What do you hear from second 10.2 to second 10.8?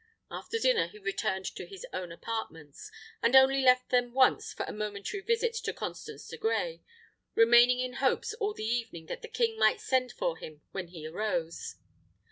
him